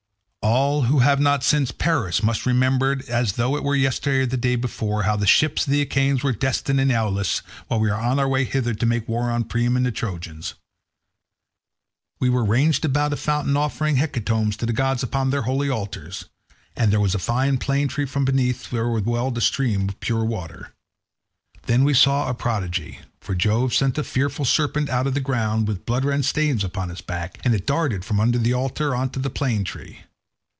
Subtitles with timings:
[0.43, 4.35] "All who have not since perished must remember as though it were yesterday or the
[4.37, 7.95] day before, how the ships of the Achaeans were detained in Aulis when we were
[7.95, 10.55] on our way hither to make war on Priam and the Trojans.
[12.19, 15.69] We were ranged round about a fountain offering hecatombs to the gods upon their holy
[15.69, 16.25] altars,
[16.75, 19.99] and there was a fine plane tree from beneath which there welled a stream of
[19.99, 20.73] pure water.
[21.67, 25.67] Then we saw a prodigy; for Jove sent a fearful serpent out of the ground,
[25.67, 29.11] with blood red stains upon its back, and it darted from under the altar on
[29.11, 29.99] to the plane tree.